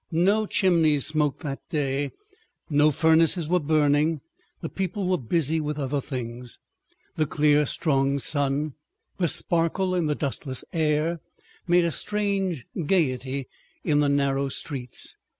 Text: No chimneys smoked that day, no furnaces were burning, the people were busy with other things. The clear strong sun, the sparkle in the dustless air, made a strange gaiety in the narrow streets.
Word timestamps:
No 0.11 0.47
chimneys 0.47 1.05
smoked 1.05 1.41
that 1.41 1.61
day, 1.69 2.11
no 2.71 2.89
furnaces 2.89 3.47
were 3.47 3.59
burning, 3.59 4.21
the 4.61 4.67
people 4.67 5.07
were 5.07 5.19
busy 5.19 5.59
with 5.61 5.77
other 5.77 6.01
things. 6.01 6.57
The 7.17 7.27
clear 7.27 7.67
strong 7.67 8.17
sun, 8.17 8.73
the 9.17 9.27
sparkle 9.27 9.93
in 9.93 10.07
the 10.07 10.15
dustless 10.15 10.63
air, 10.73 11.19
made 11.67 11.85
a 11.85 11.91
strange 11.91 12.65
gaiety 12.87 13.47
in 13.83 13.99
the 13.99 14.09
narrow 14.09 14.49
streets. 14.49 15.17